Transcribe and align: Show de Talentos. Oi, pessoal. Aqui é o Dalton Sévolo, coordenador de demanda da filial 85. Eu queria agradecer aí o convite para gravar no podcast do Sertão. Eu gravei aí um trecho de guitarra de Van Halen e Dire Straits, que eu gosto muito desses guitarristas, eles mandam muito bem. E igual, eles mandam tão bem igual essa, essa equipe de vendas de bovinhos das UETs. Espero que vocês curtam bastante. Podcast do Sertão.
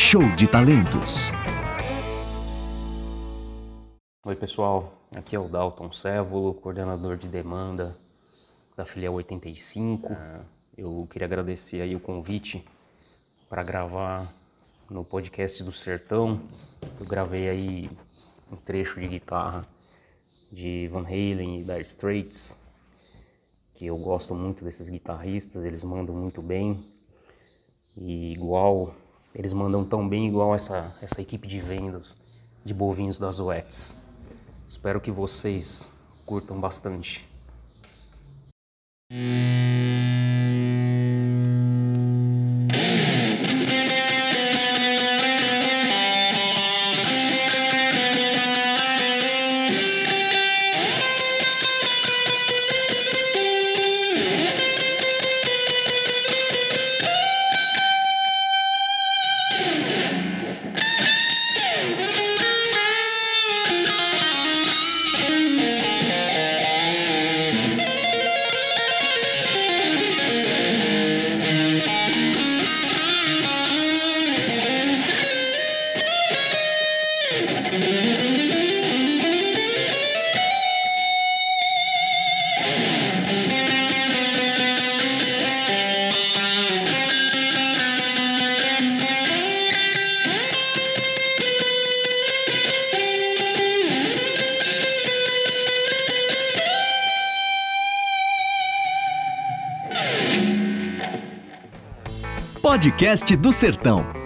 Show 0.00 0.22
de 0.36 0.46
Talentos. 0.46 1.32
Oi, 4.24 4.36
pessoal. 4.36 4.92
Aqui 5.14 5.34
é 5.34 5.38
o 5.40 5.48
Dalton 5.48 5.90
Sévolo, 5.92 6.54
coordenador 6.54 7.16
de 7.16 7.26
demanda 7.26 7.98
da 8.76 8.86
filial 8.86 9.14
85. 9.14 10.16
Eu 10.78 11.06
queria 11.10 11.26
agradecer 11.26 11.82
aí 11.82 11.96
o 11.96 12.00
convite 12.00 12.64
para 13.50 13.64
gravar 13.64 14.32
no 14.88 15.04
podcast 15.04 15.64
do 15.64 15.72
Sertão. 15.72 16.40
Eu 17.00 17.04
gravei 17.04 17.48
aí 17.48 17.90
um 18.52 18.56
trecho 18.56 19.00
de 19.00 19.08
guitarra 19.08 19.66
de 20.50 20.86
Van 20.88 21.02
Halen 21.02 21.60
e 21.60 21.64
Dire 21.64 21.82
Straits, 21.82 22.56
que 23.74 23.84
eu 23.84 23.98
gosto 23.98 24.32
muito 24.32 24.64
desses 24.64 24.88
guitarristas, 24.88 25.64
eles 25.64 25.82
mandam 25.82 26.14
muito 26.14 26.40
bem. 26.40 26.82
E 27.96 28.32
igual, 28.32 28.94
eles 29.38 29.52
mandam 29.52 29.84
tão 29.84 30.06
bem 30.08 30.26
igual 30.26 30.52
essa, 30.52 30.92
essa 31.00 31.22
equipe 31.22 31.46
de 31.46 31.60
vendas 31.60 32.16
de 32.64 32.74
bovinhos 32.74 33.20
das 33.20 33.38
UETs. 33.38 33.96
Espero 34.66 35.00
que 35.00 35.12
vocês 35.12 35.92
curtam 36.26 36.60
bastante. 36.60 37.24
Podcast 102.60 103.36
do 103.36 103.52
Sertão. 103.52 104.17